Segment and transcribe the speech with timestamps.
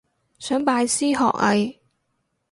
[0.39, 1.75] 想拜師學藝